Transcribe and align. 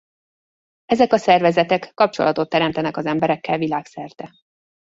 Ezek 0.85 1.13
a 1.13 1.17
szervezetek 1.17 1.91
kapcsolatot 1.93 2.49
teremtenek 2.49 2.97
az 2.97 3.05
emberekkel 3.05 3.57
világszerte. 3.57 4.31